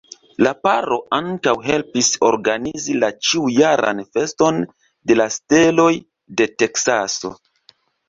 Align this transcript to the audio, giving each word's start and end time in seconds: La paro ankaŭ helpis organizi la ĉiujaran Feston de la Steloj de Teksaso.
La 0.45 0.51
paro 0.67 0.95
ankaŭ 1.17 1.53
helpis 1.65 2.09
organizi 2.31 2.97
la 3.05 3.11
ĉiujaran 3.29 4.03
Feston 4.17 4.61
de 5.13 5.21
la 5.23 5.31
Steloj 5.39 5.91
de 6.43 6.53
Teksaso. 6.61 7.37